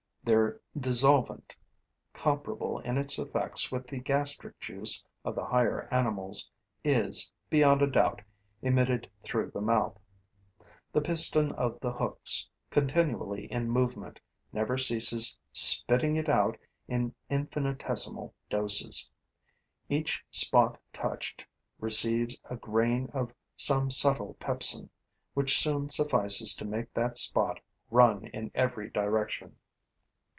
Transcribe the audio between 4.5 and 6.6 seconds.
juice of the higher animals,